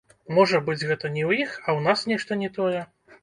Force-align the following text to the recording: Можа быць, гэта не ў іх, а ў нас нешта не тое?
Можа 0.35 0.61
быць, 0.69 0.85
гэта 0.91 1.11
не 1.17 1.21
ў 1.29 1.45
іх, 1.45 1.53
а 1.63 1.63
ў 1.63 1.79
нас 1.89 1.99
нешта 2.13 2.39
не 2.43 2.49
тое? 2.59 2.81